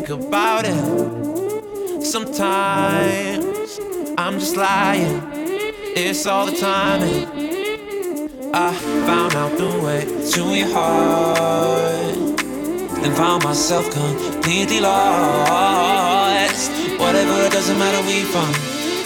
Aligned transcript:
think 0.00 0.10
about 0.10 0.64
it. 0.64 2.04
Sometimes 2.04 3.80
I'm 4.16 4.38
just 4.38 4.56
lying, 4.56 5.20
it's 5.96 6.24
all 6.26 6.46
the 6.46 6.52
timing. 6.52 7.26
I 8.54 8.72
found 9.08 9.34
out 9.34 9.58
the 9.58 9.68
way 9.84 10.02
to 10.32 10.42
your 10.54 10.68
heart 10.72 12.16
and 13.04 13.16
found 13.16 13.42
myself 13.42 13.90
completely 13.90 14.80
lost. 14.80 16.70
Whatever, 17.02 17.34
it 17.46 17.52
doesn't 17.52 17.78
matter 17.78 18.02
you 18.08 18.24
from. 18.26 18.50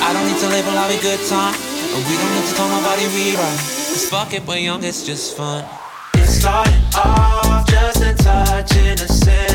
I 0.06 0.12
don't 0.12 0.27
need 0.29 0.41
to 0.44 0.49
label 0.49 0.77
a 0.77 0.99
good 1.00 1.21
time, 1.29 1.55
and 1.94 2.03
we 2.06 2.15
don't 2.21 2.33
need 2.37 2.47
to 2.50 2.55
tell 2.55 2.69
nobody 2.69 3.06
we 3.17 3.31
rewrite. 3.31 3.61
Cause 3.93 4.09
fuck 4.11 4.35
it, 4.35 4.47
we're 4.47 4.59
young, 4.59 4.85
it's 4.85 5.06
just 5.06 5.37
fun. 5.37 5.65
It 6.15 6.27
started 6.27 6.83
off 6.97 7.67
just 7.67 8.03
a 8.03 8.15
touch 8.15 8.77
innocent, 8.77 9.52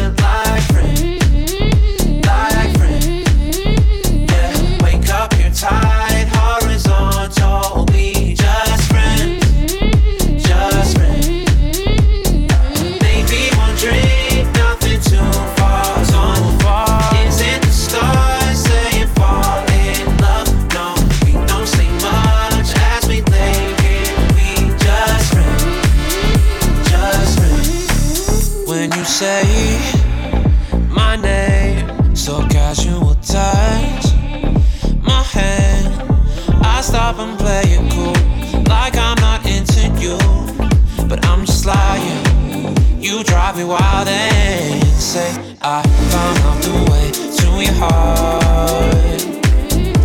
me 43.57 43.63
wild 43.63 44.07
and 44.07 44.83
say 45.01 45.33
I 45.63 45.81
found 46.13 46.63
the 46.63 46.69
way 46.91 47.09
to 47.09 47.47
your 47.57 47.73
heart. 47.73 49.21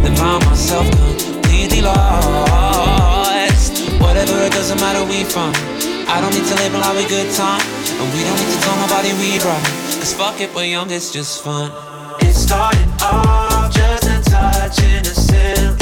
Then 0.00 0.16
found 0.16 0.44
myself 0.46 0.88
completely 0.90 1.82
lost. 1.82 3.72
Whatever, 4.00 4.40
it 4.46 4.52
doesn't 4.52 4.80
matter 4.80 5.04
we 5.04 5.24
from. 5.24 5.52
I 6.08 6.20
don't 6.22 6.32
need 6.32 6.46
to 6.46 6.54
label 6.56 6.80
a 6.80 7.06
good 7.08 7.30
time. 7.34 7.60
And 8.00 8.08
we 8.14 8.24
don't 8.24 8.38
need 8.40 8.52
to 8.54 8.60
tell 8.64 8.76
nobody 8.80 9.12
we 9.20 9.38
right. 9.44 9.66
Cause 10.00 10.14
fuck 10.14 10.40
it, 10.40 10.54
we're 10.54 10.64
young, 10.64 10.90
it's 10.90 11.12
just 11.12 11.44
fun. 11.44 11.70
It 12.20 12.32
started 12.32 12.88
off 13.02 13.70
just 13.74 14.04
a 14.04 14.30
touch 14.30 14.82
innocent 14.82 15.81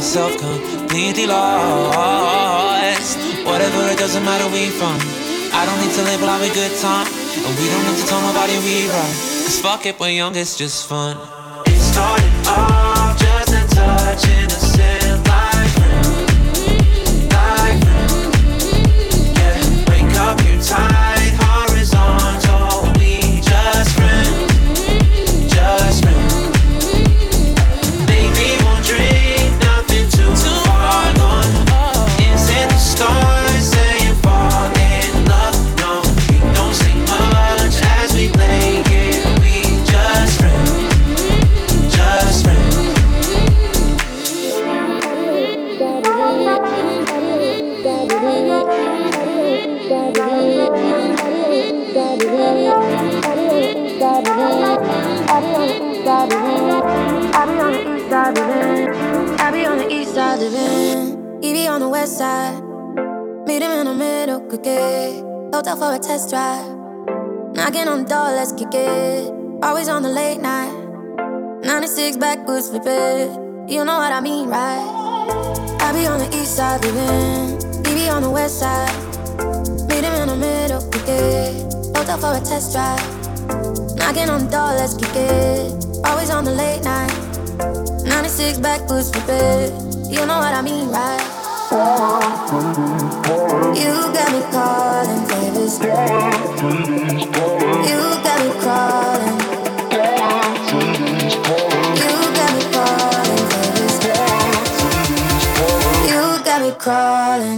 myself 0.00 0.34
completely 0.38 1.26
lost. 1.26 3.18
Whatever, 3.44 3.82
it 3.92 3.98
doesn't 3.98 4.24
matter 4.24 4.46
where 4.48 4.64
you 4.64 4.72
from. 4.72 4.96
I 5.52 5.66
don't 5.66 5.78
need 5.84 5.92
to 5.92 6.02
label 6.08 6.24
a 6.24 6.48
good 6.54 6.74
time. 6.80 7.06
And 7.44 7.52
we 7.58 7.68
don't 7.68 7.84
need 7.84 8.00
to 8.00 8.06
tell 8.08 8.22
nobody 8.22 8.56
we 8.64 8.88
right. 8.88 9.16
Cause 9.44 9.60
fuck 9.60 9.84
it, 9.84 10.00
we're 10.00 10.08
young, 10.08 10.34
it's 10.36 10.56
just 10.56 10.88
fun. 10.88 11.18
It 11.66 11.78
started 11.78 12.32
off 12.48 13.18
just 13.20 13.52
a 13.52 13.74
touch 13.76 14.26
innocent 14.26 14.69
hotel 65.60 65.76
for 65.76 65.94
a 65.94 65.98
test 65.98 66.30
drive. 66.30 66.66
Knocking 67.54 67.86
on 67.88 68.04
the 68.04 68.08
door, 68.08 68.30
let's 68.32 68.52
kick 68.52 68.72
it. 68.72 69.30
Always 69.62 69.88
on 69.88 70.02
the 70.02 70.08
late 70.08 70.40
night. 70.40 70.72
96 71.62 72.16
backwoods 72.16 72.70
flip 72.70 72.84
it. 72.86 73.30
You 73.68 73.84
know 73.84 73.98
what 73.98 74.12
I 74.12 74.20
mean, 74.20 74.48
right? 74.48 74.86
I 75.80 75.92
be 75.92 76.06
on 76.06 76.18
the 76.18 76.28
east 76.36 76.56
side 76.56 76.82
living. 76.82 77.84
He 77.84 77.94
be 77.94 78.08
on 78.08 78.22
the 78.22 78.30
west 78.30 78.60
side. 78.60 78.94
Meet 79.88 80.04
him 80.04 80.14
in 80.22 80.28
the 80.28 80.36
middle, 80.36 80.80
kick 80.90 81.08
it. 81.08 81.74
Hotel 81.94 82.18
for 82.18 82.34
a 82.34 82.40
test 82.40 82.72
drive. 82.72 83.19
Knocking 84.00 84.28
on 84.28 84.44
the 84.44 84.50
door, 84.50 84.72
let's 84.74 84.94
kick 84.94 85.14
it. 85.14 85.72
Always 86.04 86.30
on 86.30 86.44
the 86.44 86.50
late 86.50 86.82
night. 86.82 87.14
96 88.04 88.58
backwoods 88.58 89.10
flip 89.10 89.28
it. 89.28 89.72
You 90.10 90.26
know 90.26 90.38
what 90.38 90.54
I 90.54 90.62
mean, 90.62 90.88
right? 90.88 91.22
You 93.78 93.92
got 94.16 94.32
me 94.32 94.42
calling, 94.50 95.22
baby. 95.28 95.64
You 97.88 98.00
got 98.24 98.38
me 98.42 98.52
calling. 98.64 99.38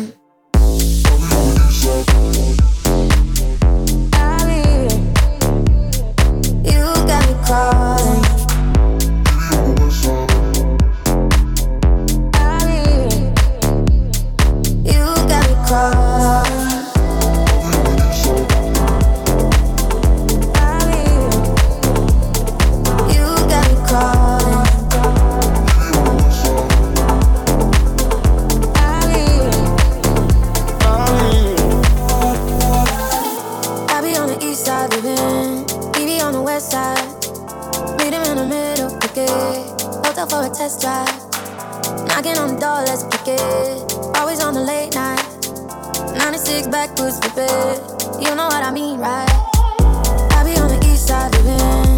You 0.04 0.21
test 40.62 40.80
drive. 40.80 41.08
Knocking 42.06 42.38
on 42.38 42.54
the 42.54 42.58
door, 42.60 42.82
let's 42.86 43.02
pick 43.10 43.26
it. 43.26 44.18
Always 44.18 44.40
on 44.40 44.54
the 44.54 44.60
late 44.60 44.94
night. 44.94 45.26
96 46.16 46.68
backwoods, 46.68 47.18
flip 47.18 47.48
it. 47.50 47.78
You 48.22 48.32
know 48.36 48.46
what 48.46 48.62
I 48.62 48.70
mean, 48.70 49.00
right? 49.00 49.28
I 50.38 50.44
be 50.44 50.56
on 50.60 50.68
the 50.68 50.80
east 50.86 51.08
side 51.08 51.32
living. 51.34 51.91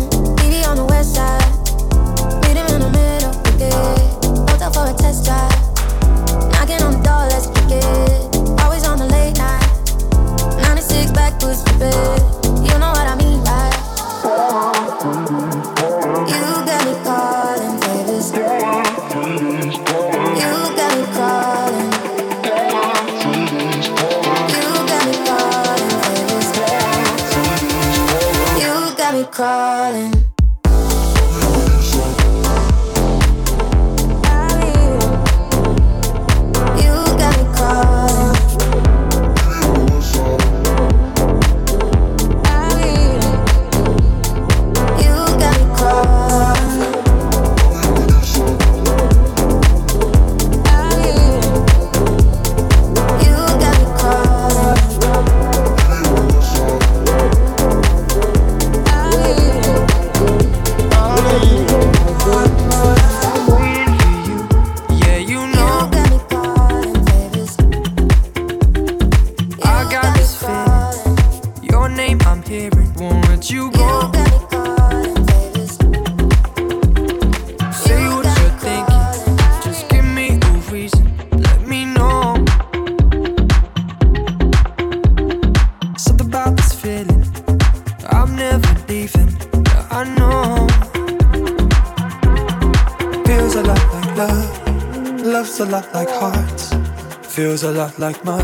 like 97.97 98.25
my 98.25 98.44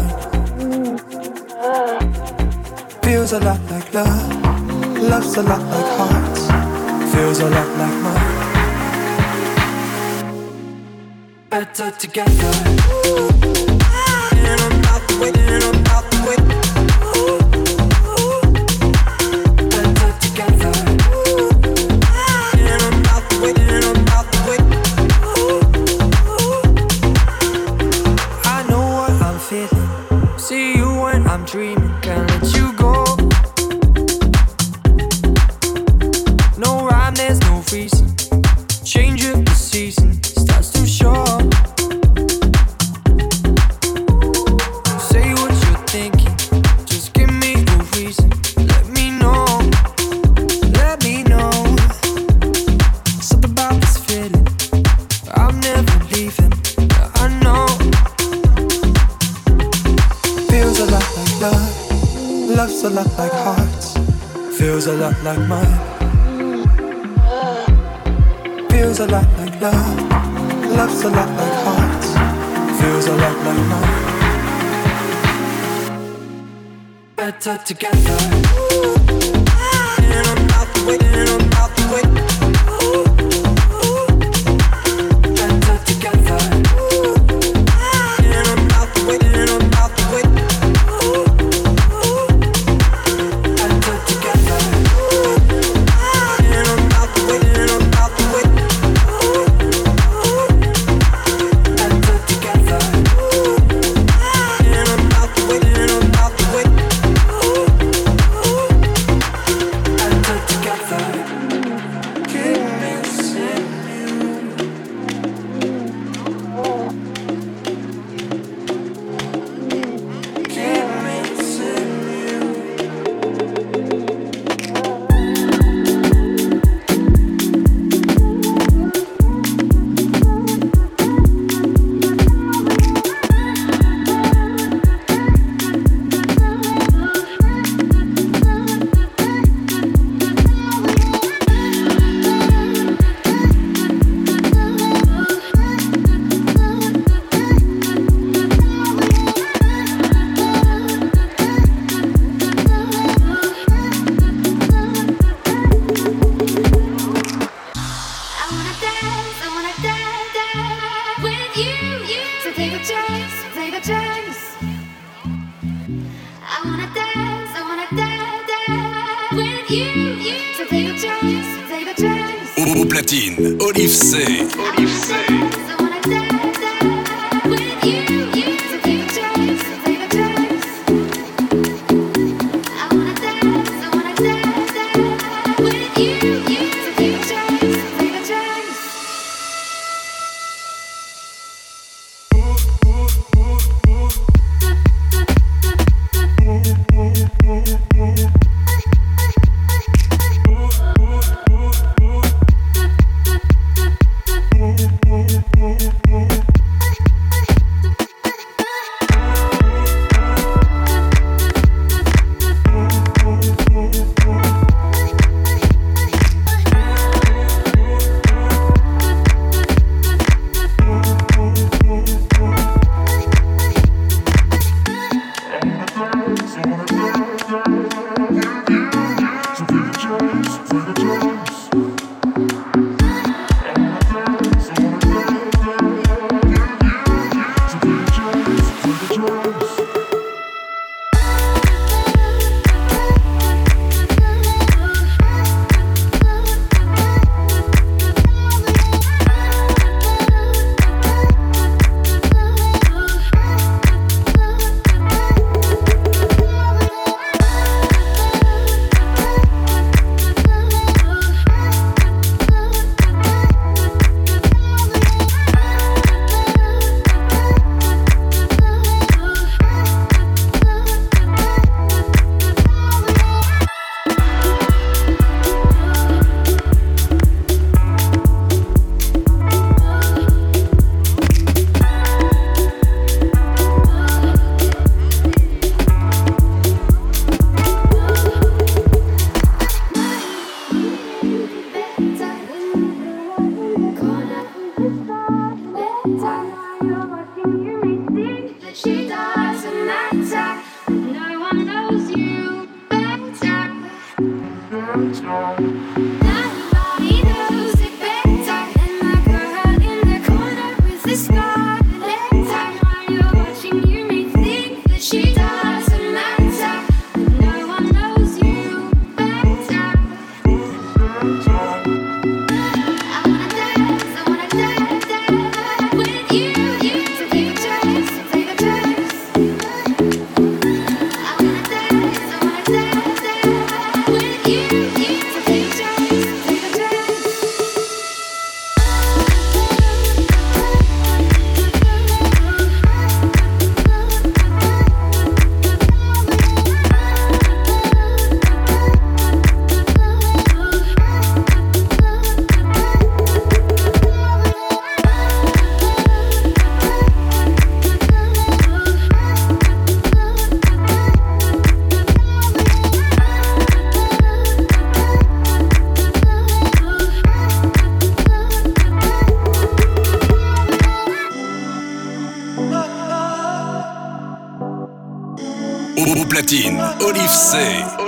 Olive 376.53 377.29
C. 377.29 378.00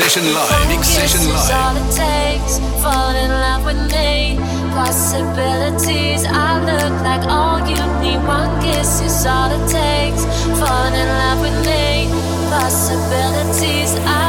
Session 0.00 0.32
Live. 0.32 0.68
Mix 0.68 0.88
Session 0.88 1.28
Live. 1.28 1.50
all 1.52 1.76
it 1.76 1.90
takes. 1.94 2.58
Fall 2.82 3.14
in 3.14 3.30
love 3.30 3.66
with 3.66 3.92
me. 3.92 4.38
Possibilities. 4.72 6.24
I 6.24 6.56
look 6.64 6.94
like 7.02 7.22
all 7.28 7.60
you 7.68 7.76
need. 8.00 8.16
One 8.26 8.50
kiss 8.62 9.02
is 9.02 9.26
all 9.26 9.50
it 9.52 9.64
takes. 9.68 10.24
Fall 10.58 10.92
in 11.02 11.08
love 11.20 11.40
with 11.42 11.58
me. 11.68 12.08
Possibilities. 12.48 13.92
I 14.08 14.19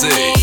Olive 0.00 0.37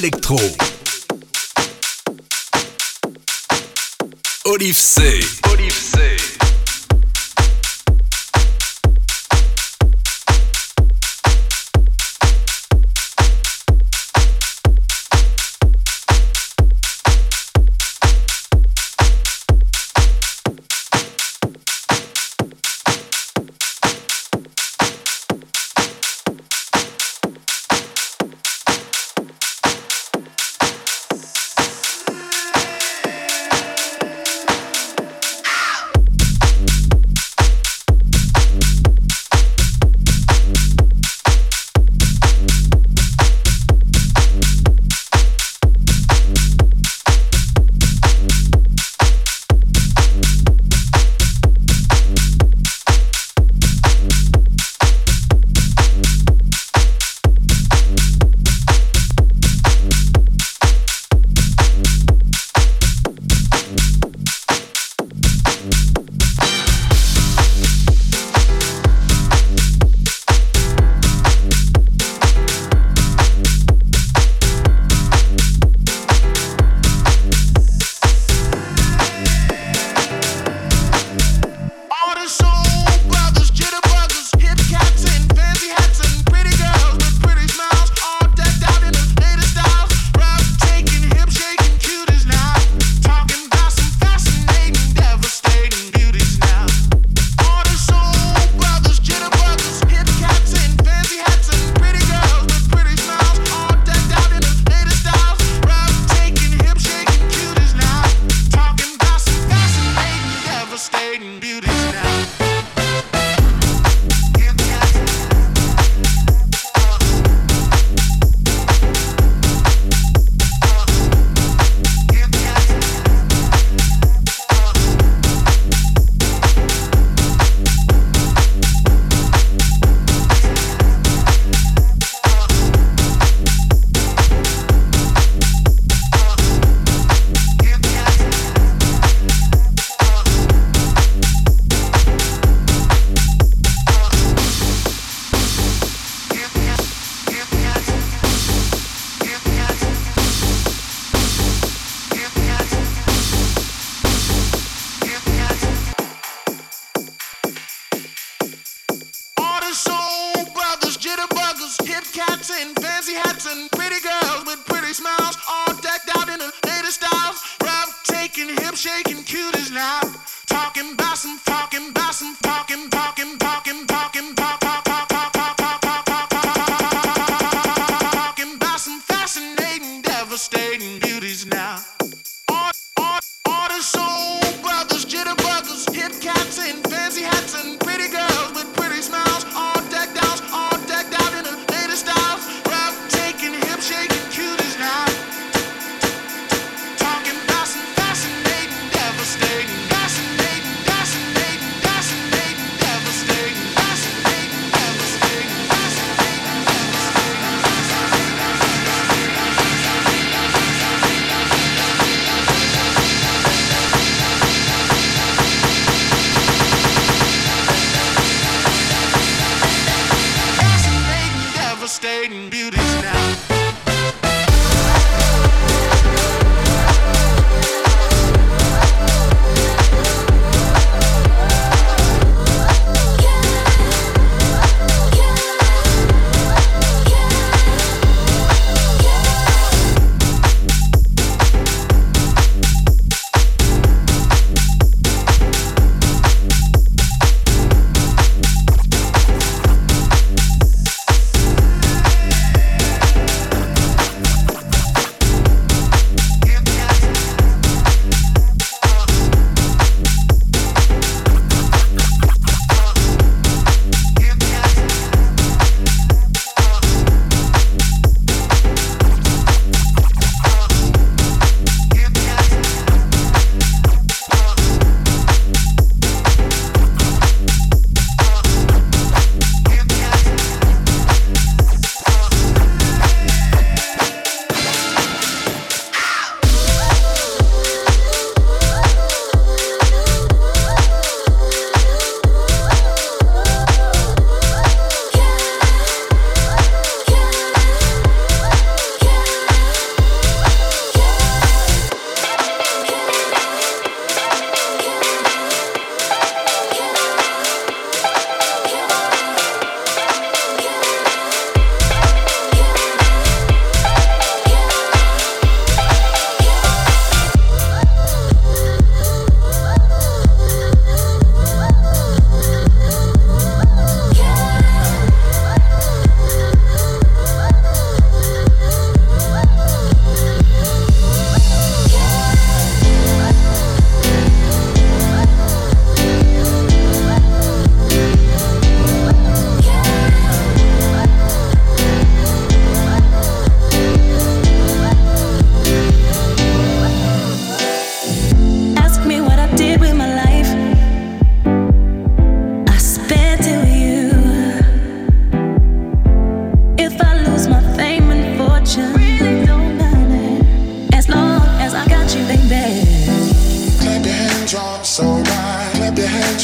Mix 0.00 0.10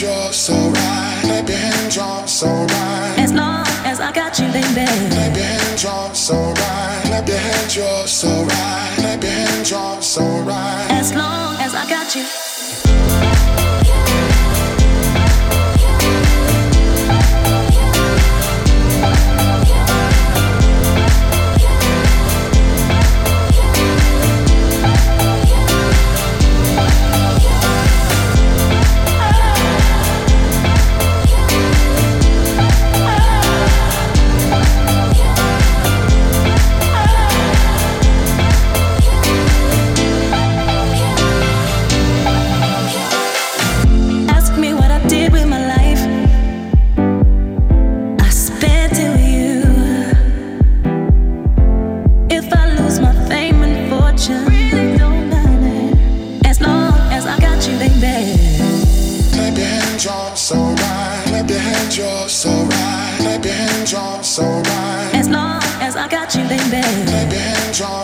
hands 0.08 0.50
alright. 0.50 1.22
Clap 1.22 1.48
your 1.48 1.58
hands 1.58 1.98
right. 1.98 3.14
As 3.18 3.32
long 3.32 3.66
as 3.84 4.00
I 4.00 4.12
got 4.12 4.38
you, 4.38 4.46
baby. 4.46 4.86
Clap 5.10 5.36
your 5.36 5.44
hands 5.44 5.84
alright. 6.30 7.04
Clap 7.04 7.28
your 7.28 7.36
hands 7.38 8.24
alright. 8.24 8.94
Clap 8.96 9.22
your 9.22 9.32
hands 9.32 9.72
right. 10.18 10.88
As 10.90 11.14
long 11.14 11.56
as 11.60 11.74
I 11.74 11.88
got 11.88 12.14
you. 12.14 12.49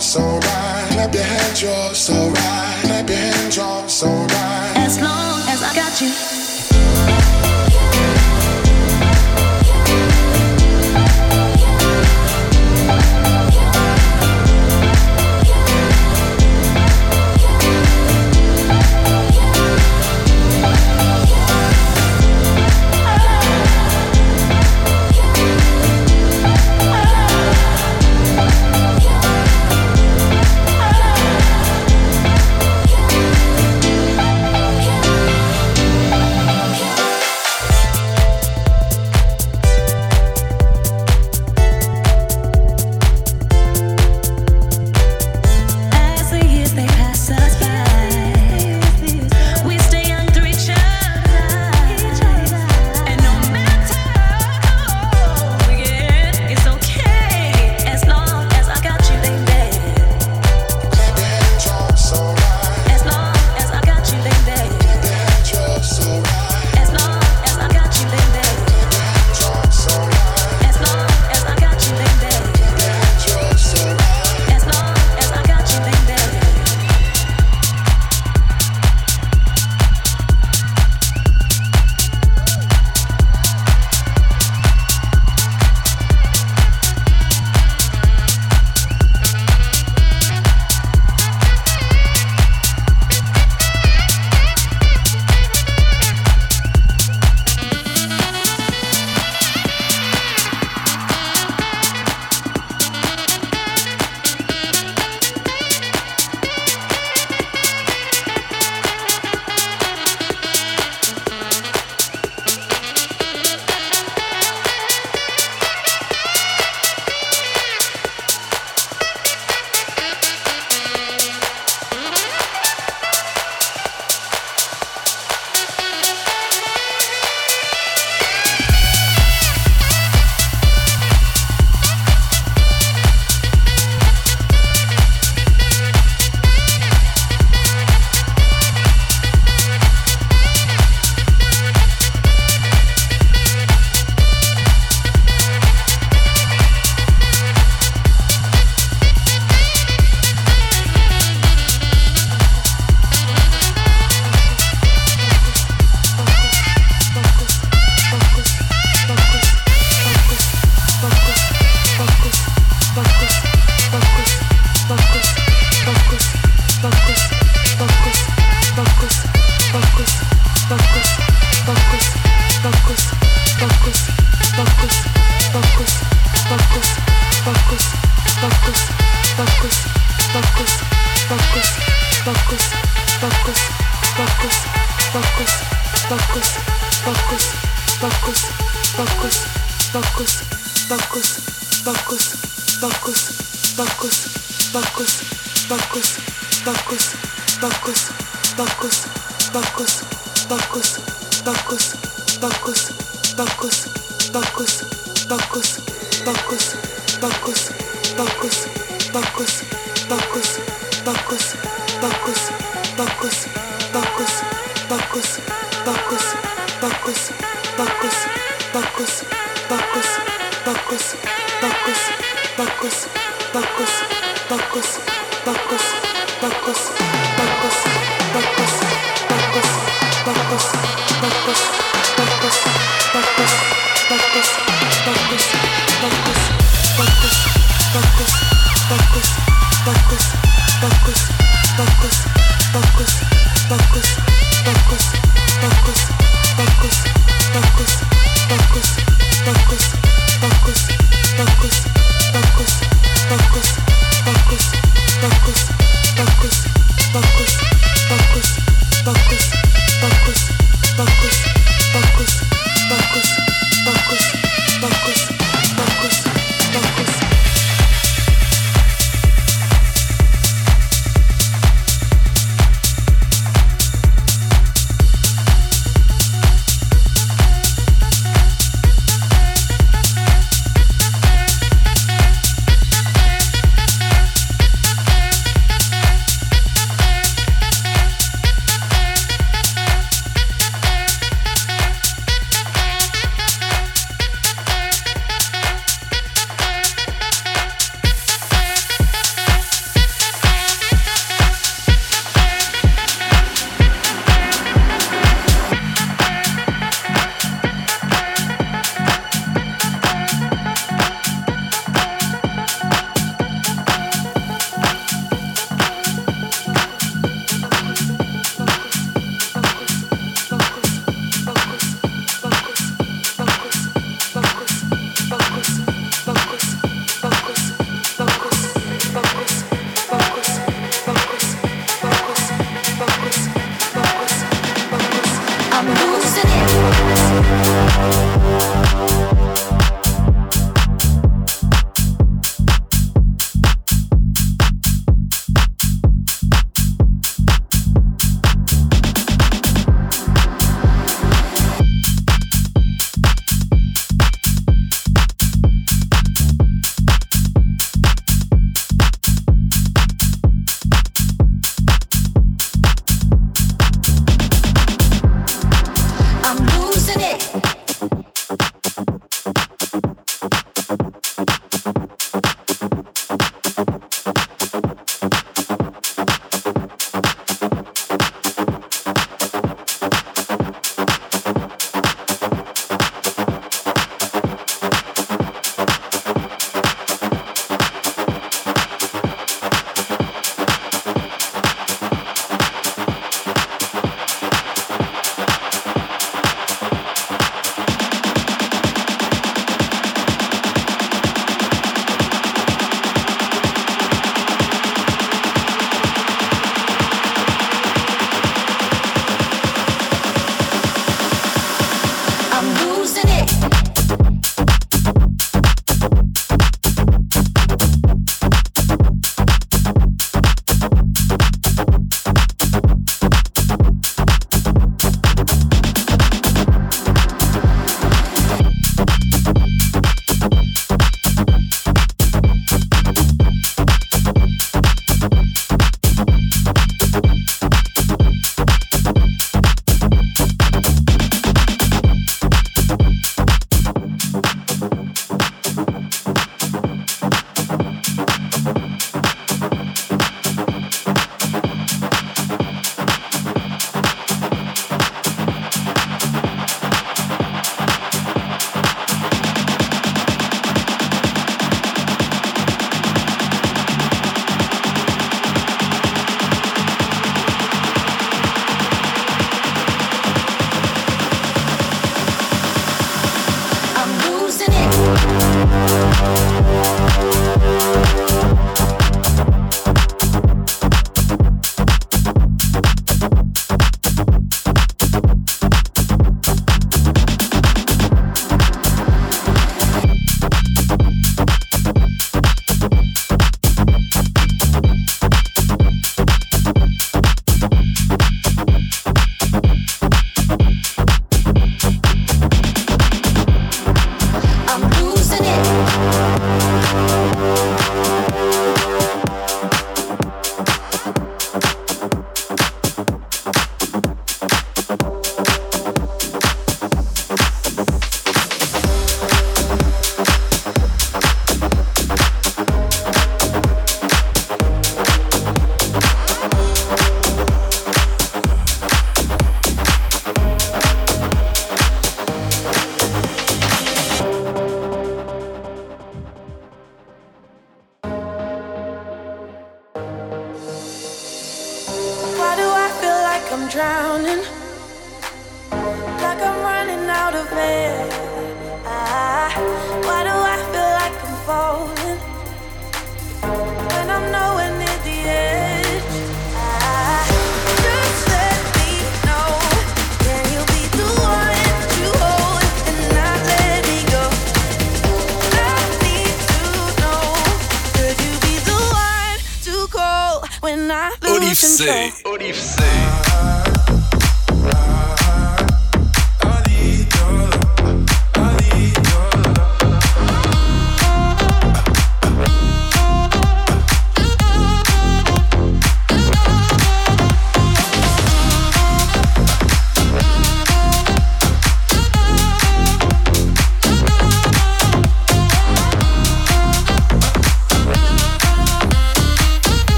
So 0.00 0.20
right, 0.20 0.96
up 0.98 1.14
your 1.14 1.22
hands, 1.22 1.62
you're 1.62 1.94
so 1.94 2.29